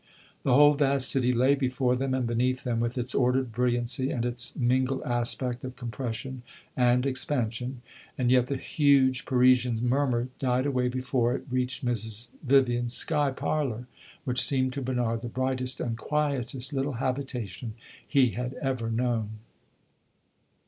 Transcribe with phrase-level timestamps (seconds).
[0.41, 4.25] The whole vast city lay before them and beneath them, with its ordered brilliancy and
[4.25, 6.41] its mingled aspect of compression
[6.75, 7.83] and expansion;
[8.17, 12.29] and yet the huge Parisian murmur died away before it reached Mrs.
[12.41, 13.85] Vivian's sky parlor,
[14.25, 17.75] which seemed to Bernard the brightest and quietest little habitation
[18.07, 19.29] he had ever known.